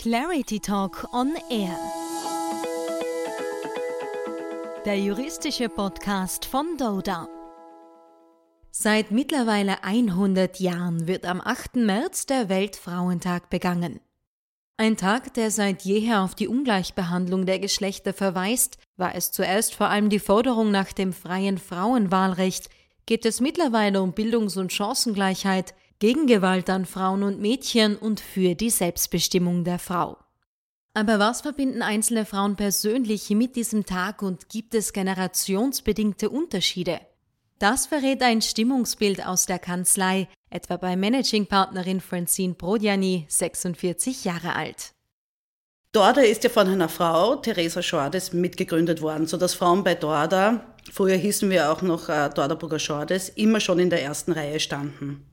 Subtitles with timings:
[0.00, 1.76] Clarity Talk on Air.
[4.84, 7.26] Der juristische Podcast von Doda.
[8.70, 11.74] Seit mittlerweile 100 Jahren wird am 8.
[11.76, 13.98] März der Weltfrauentag begangen.
[14.76, 19.88] Ein Tag, der seit jeher auf die Ungleichbehandlung der Geschlechter verweist, war es zuerst vor
[19.88, 22.70] allem die Forderung nach dem freien Frauenwahlrecht,
[23.06, 28.54] geht es mittlerweile um Bildungs- und Chancengleichheit, gegen Gewalt an Frauen und Mädchen und für
[28.54, 30.16] die Selbstbestimmung der Frau.
[30.94, 37.00] Aber was verbinden einzelne Frauen persönlich mit diesem Tag und gibt es generationsbedingte Unterschiede?
[37.58, 44.92] Das verrät ein Stimmungsbild aus der Kanzlei, etwa bei Managing-Partnerin Francine Brodiani, 46 Jahre alt.
[45.92, 51.16] Dorda ist ja von einer Frau, Theresa Schordes, mitgegründet worden, sodass Frauen bei Dorda, früher
[51.16, 55.27] hießen wir auch noch äh, Dorda Schordes, immer schon in der ersten Reihe standen.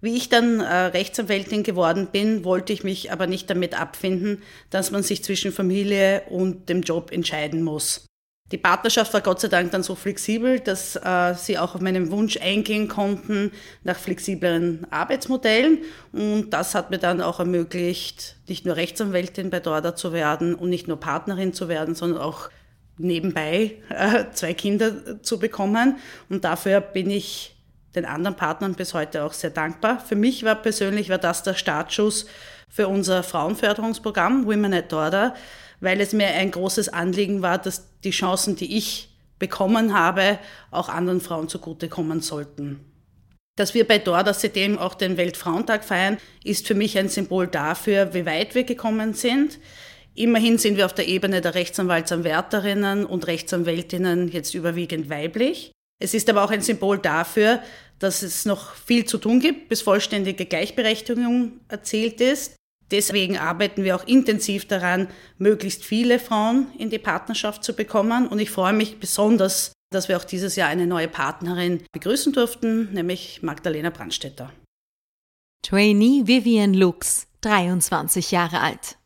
[0.00, 4.90] Wie ich dann äh, Rechtsanwältin geworden bin, wollte ich mich aber nicht damit abfinden, dass
[4.90, 8.04] man sich zwischen Familie und dem Job entscheiden muss.
[8.50, 12.10] Die Partnerschaft war Gott sei Dank dann so flexibel, dass äh, sie auch auf meinen
[12.10, 15.80] Wunsch eingehen konnten nach flexibleren Arbeitsmodellen.
[16.12, 20.70] Und das hat mir dann auch ermöglicht, nicht nur Rechtsanwältin bei Dorda zu werden und
[20.70, 22.48] nicht nur Partnerin zu werden, sondern auch
[22.96, 25.96] nebenbei äh, zwei Kinder zu bekommen.
[26.30, 27.57] Und dafür bin ich
[27.98, 30.00] den anderen Partnern bis heute auch sehr dankbar.
[30.00, 32.26] Für mich war persönlich war das der Startschuss
[32.68, 35.34] für unser Frauenförderungsprogramm Women at Dorda,
[35.80, 40.38] weil es mir ein großes Anliegen war, dass die Chancen, die ich bekommen habe,
[40.70, 42.80] auch anderen Frauen zugutekommen sollten.
[43.56, 48.14] Dass wir bei Dorda seitdem auch den Weltfrauentag feiern, ist für mich ein Symbol dafür,
[48.14, 49.58] wie weit wir gekommen sind.
[50.14, 55.72] Immerhin sind wir auf der Ebene der Rechtsanwaltsanwärterinnen und Rechtsanwältinnen jetzt überwiegend weiblich.
[56.00, 57.60] Es ist aber auch ein Symbol dafür,
[57.98, 62.54] dass es noch viel zu tun gibt, bis vollständige Gleichberechtigung erzielt ist.
[62.90, 68.26] Deswegen arbeiten wir auch intensiv daran, möglichst viele Frauen in die Partnerschaft zu bekommen.
[68.26, 72.92] Und ich freue mich besonders, dass wir auch dieses Jahr eine neue Partnerin begrüßen durften,
[72.92, 74.52] nämlich Magdalena Brandstetter.
[75.62, 78.96] Trainee Vivian Lux, 23 Jahre alt.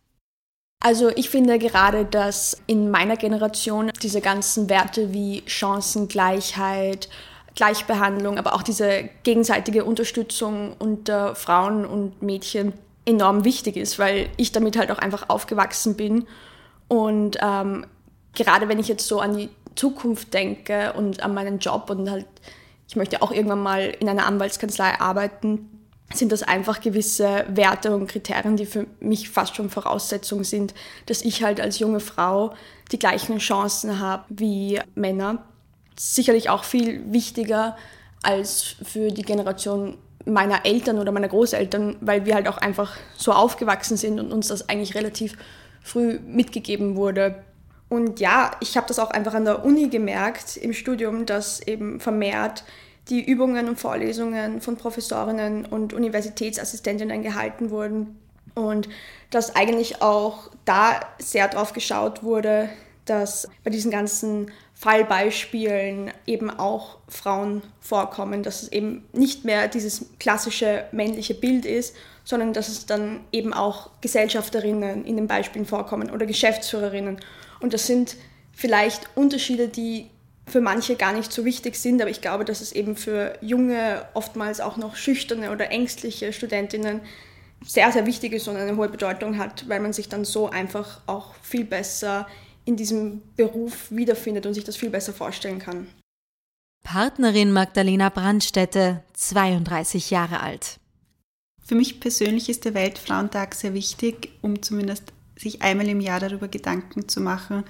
[0.84, 7.09] Also ich finde gerade, dass in meiner Generation diese ganzen Werte wie Chancengleichheit,
[7.55, 12.73] Gleichbehandlung, aber auch diese gegenseitige Unterstützung unter Frauen und Mädchen
[13.05, 16.27] enorm wichtig ist, weil ich damit halt auch einfach aufgewachsen bin.
[16.89, 17.87] Und ähm,
[18.35, 22.27] gerade wenn ich jetzt so an die Zukunft denke und an meinen Job und halt,
[22.89, 25.69] ich möchte auch irgendwann mal in einer Anwaltskanzlei arbeiten,
[26.15, 30.75] sind das einfach gewisse Werte und Kriterien, die für mich fast schon Voraussetzungen sind,
[31.07, 32.55] dass ich halt als junge Frau
[32.91, 35.45] die gleichen Chancen habe wie Männer.
[35.97, 37.77] Sicherlich auch viel wichtiger
[38.23, 43.33] als für die Generation meiner Eltern oder meiner Großeltern, weil wir halt auch einfach so
[43.33, 45.37] aufgewachsen sind und uns das eigentlich relativ
[45.83, 47.43] früh mitgegeben wurde.
[47.89, 52.01] Und ja, ich habe das auch einfach an der Uni gemerkt im Studium, dass eben
[52.01, 52.65] vermehrt
[53.09, 58.19] die Übungen und Vorlesungen von Professorinnen und Universitätsassistentinnen gehalten wurden
[58.55, 58.89] und
[59.31, 62.69] dass eigentlich auch da sehr drauf geschaut wurde,
[63.05, 64.51] dass bei diesen ganzen
[64.82, 71.94] Fallbeispielen eben auch Frauen vorkommen, dass es eben nicht mehr dieses klassische männliche Bild ist,
[72.25, 77.20] sondern dass es dann eben auch Gesellschafterinnen in den Beispielen vorkommen oder Geschäftsführerinnen.
[77.60, 78.16] Und das sind
[78.53, 80.10] vielleicht Unterschiede, die
[80.48, 84.04] für manche gar nicht so wichtig sind, aber ich glaube, dass es eben für junge,
[84.14, 87.03] oftmals auch noch schüchterne oder ängstliche Studentinnen
[87.64, 91.03] sehr, sehr wichtig ist und eine hohe Bedeutung hat, weil man sich dann so einfach
[91.06, 92.26] auch viel besser
[92.65, 95.87] in diesem Beruf wiederfindet und sich das viel besser vorstellen kann.
[96.84, 100.78] Partnerin Magdalena Brandstätte, 32 Jahre alt.
[101.65, 106.49] Für mich persönlich ist der Weltfrauentag sehr wichtig, um zumindest sich einmal im Jahr darüber
[106.49, 107.65] Gedanken zu machen,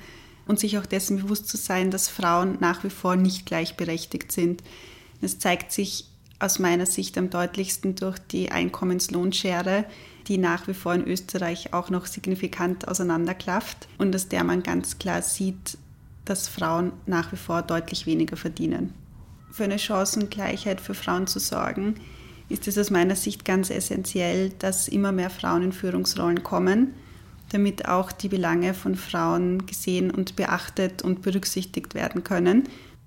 [0.47, 4.63] und sich auch dessen bewusst zu sein, dass Frauen nach wie vor nicht gleichberechtigt sind.
[5.21, 6.07] Das zeigt sich
[6.43, 9.85] aus meiner Sicht am deutlichsten durch die Einkommenslohnschere,
[10.29, 14.99] die nach wie vor in Österreich auch noch signifikant auseinanderklafft und aus der man ganz
[14.99, 15.79] klar sieht,
[16.25, 18.93] dass Frauen nach wie vor deutlich weniger verdienen.
[19.51, 21.97] Für eine Chancengleichheit für Frauen zu sorgen,
[22.49, 26.95] ist es aus meiner Sicht ganz essentiell, dass immer mehr Frauen in Führungsrollen kommen
[27.53, 32.65] damit auch die Belange von Frauen gesehen und beachtet und berücksichtigt werden können,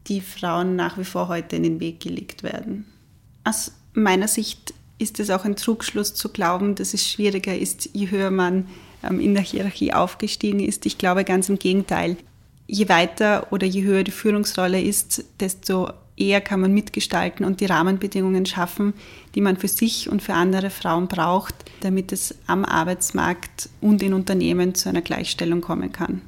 [0.08, 2.86] die Frauen nach wie vor heute in den Weg gelegt werden.
[3.46, 8.10] Aus meiner Sicht ist es auch ein Trugschluss zu glauben, dass es schwieriger ist, je
[8.10, 8.68] höher man
[9.04, 10.86] ähm, in der Hierarchie aufgestiegen ist.
[10.86, 12.18] Ich glaube ganz im Gegenteil.
[12.68, 17.66] Je weiter oder je höher die Führungsrolle ist, desto eher kann man mitgestalten und die
[17.66, 18.94] Rahmenbedingungen schaffen,
[19.36, 24.14] die man für sich und für andere Frauen braucht, damit es am Arbeitsmarkt und in
[24.14, 26.22] Unternehmen zu einer Gleichstellung kommen kann.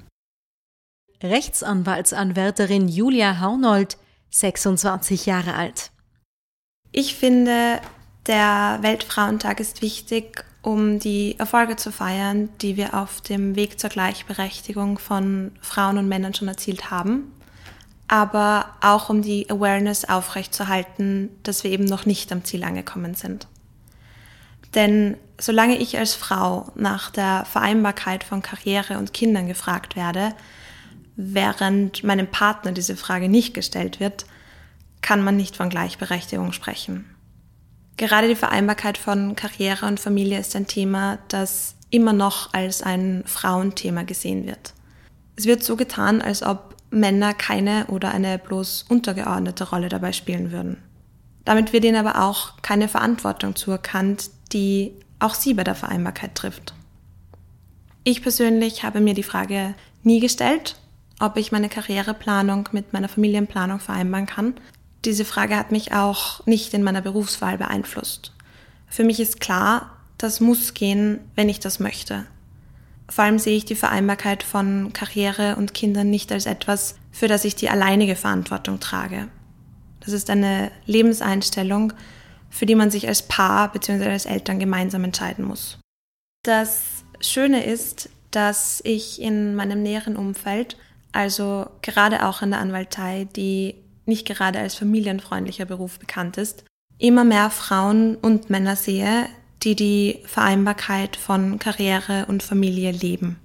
[1.23, 3.97] Rechtsanwaltsanwärterin Julia Haunold,
[4.29, 5.89] 26 Jahre alt.
[6.99, 7.79] Ich finde,
[8.25, 13.91] der Weltfrauentag ist wichtig, um die Erfolge zu feiern, die wir auf dem Weg zur
[13.91, 17.31] Gleichberechtigung von Frauen und Männern schon erzielt haben,
[18.07, 23.45] aber auch um die Awareness aufrechtzuerhalten, dass wir eben noch nicht am Ziel angekommen sind.
[24.73, 30.33] Denn solange ich als Frau nach der Vereinbarkeit von Karriere und Kindern gefragt werde,
[31.15, 34.25] während meinem Partner diese Frage nicht gestellt wird,
[35.07, 37.05] kann man nicht von Gleichberechtigung sprechen.
[37.95, 43.23] Gerade die Vereinbarkeit von Karriere und Familie ist ein Thema, das immer noch als ein
[43.25, 44.73] Frauenthema gesehen wird.
[45.37, 50.51] Es wird so getan, als ob Männer keine oder eine bloß untergeordnete Rolle dabei spielen
[50.51, 50.83] würden.
[51.45, 56.73] Damit wird ihnen aber auch keine Verantwortung zuerkannt, die auch sie bei der Vereinbarkeit trifft.
[58.03, 59.73] Ich persönlich habe mir die Frage
[60.03, 60.75] nie gestellt,
[61.21, 64.55] ob ich meine Karriereplanung mit meiner Familienplanung vereinbaren kann,
[65.07, 68.33] diese Frage hat mich auch nicht in meiner Berufswahl beeinflusst.
[68.87, 72.27] Für mich ist klar, das muss gehen, wenn ich das möchte.
[73.09, 77.45] Vor allem sehe ich die Vereinbarkeit von Karriere und Kindern nicht als etwas, für das
[77.45, 79.29] ich die alleinige Verantwortung trage.
[80.01, 81.93] Das ist eine Lebenseinstellung,
[82.49, 84.09] für die man sich als Paar bzw.
[84.09, 85.79] als Eltern gemeinsam entscheiden muss.
[86.43, 86.81] Das
[87.21, 90.75] Schöne ist, dass ich in meinem näheren Umfeld,
[91.13, 93.75] also gerade auch in der Anwaltei, die
[94.07, 96.63] nicht gerade als familienfreundlicher Beruf bekannt ist,
[96.97, 99.27] immer mehr Frauen und Männer sehe,
[99.63, 103.39] die die Vereinbarkeit von Karriere und Familie leben.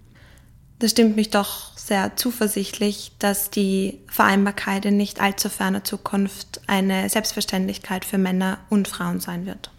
[0.78, 7.08] Das stimmt mich doch sehr zuversichtlich, dass die Vereinbarkeit in nicht allzu ferner Zukunft eine
[7.08, 9.70] Selbstverständlichkeit für Männer und Frauen sein wird.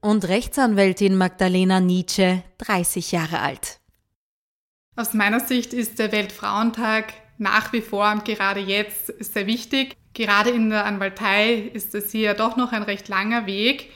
[0.00, 3.80] Und Rechtsanwältin Magdalena Nietzsche, 30 Jahre alt.
[4.94, 9.94] Aus meiner Sicht ist der Weltfrauentag nach wie vor und gerade jetzt sehr wichtig.
[10.14, 13.90] Gerade in der Anwaltei ist es hier doch noch ein recht langer Weg.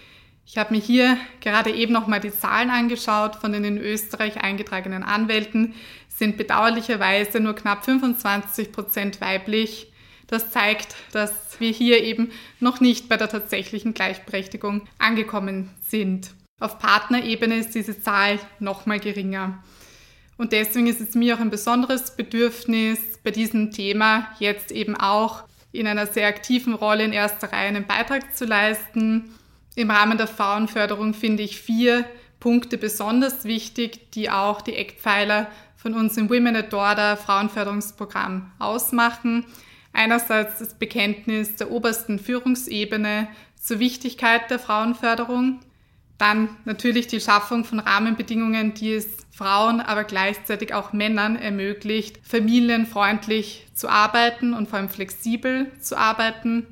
[0.44, 4.42] Ich habe mir hier gerade eben noch mal die Zahlen angeschaut von den in Österreich
[4.42, 5.74] eingetragenen Anwälten,
[6.08, 9.92] sind bedauerlicherweise nur knapp 25 Prozent weiblich.
[10.26, 16.32] Das zeigt, dass wir hier eben noch nicht bei der tatsächlichen Gleichberechtigung angekommen sind.
[16.60, 19.62] Auf Partnerebene ist diese Zahl noch mal geringer.
[20.40, 25.44] Und deswegen ist es mir auch ein besonderes Bedürfnis, bei diesem Thema jetzt eben auch
[25.70, 29.34] in einer sehr aktiven Rolle in erster Reihe einen Beitrag zu leisten.
[29.74, 32.06] Im Rahmen der Frauenförderung finde ich vier
[32.40, 39.44] Punkte besonders wichtig, die auch die Eckpfeiler von uns im Women at Order Frauenförderungsprogramm ausmachen.
[39.92, 43.28] Einerseits das Bekenntnis der obersten Führungsebene
[43.60, 45.60] zur Wichtigkeit der Frauenförderung.
[46.20, 53.66] Dann natürlich die Schaffung von Rahmenbedingungen, die es Frauen, aber gleichzeitig auch Männern ermöglicht, familienfreundlich
[53.72, 56.66] zu arbeiten und vor allem flexibel zu arbeiten.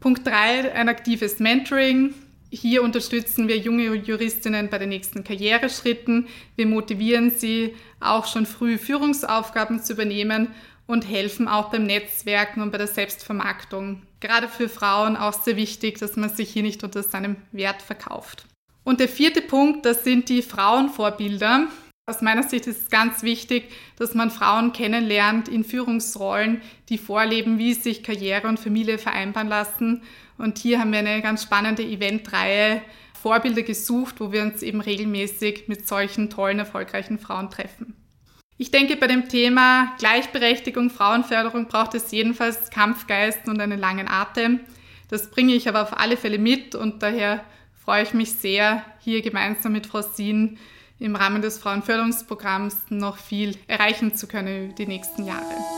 [0.00, 2.14] Punkt drei: ein aktives Mentoring.
[2.48, 6.26] Hier unterstützen wir junge Juristinnen bei den nächsten Karriereschritten.
[6.56, 10.48] Wir motivieren sie, auch schon früh Führungsaufgaben zu übernehmen
[10.86, 14.00] und helfen auch beim Netzwerken und bei der Selbstvermarktung.
[14.20, 18.46] Gerade für Frauen auch sehr wichtig, dass man sich hier nicht unter seinem Wert verkauft.
[18.84, 21.68] Und der vierte Punkt, das sind die Frauenvorbilder.
[22.06, 26.60] Aus meiner Sicht ist es ganz wichtig, dass man Frauen kennenlernt in Führungsrollen,
[26.90, 30.02] die vorleben, wie sich Karriere und Familie vereinbaren lassen.
[30.36, 32.82] Und hier haben wir eine ganz spannende Eventreihe
[33.14, 37.96] Vorbilder gesucht, wo wir uns eben regelmäßig mit solchen tollen, erfolgreichen Frauen treffen.
[38.58, 44.60] Ich denke, bei dem Thema Gleichberechtigung, Frauenförderung braucht es jedenfalls Kampfgeist und einen langen Atem.
[45.08, 47.42] Das bringe ich aber auf alle Fälle mit und daher
[47.84, 50.58] freue ich mich sehr, hier gemeinsam mit Frau Sien
[50.98, 55.73] im Rahmen des Frauenförderungsprogramms noch viel erreichen zu können die nächsten Jahre.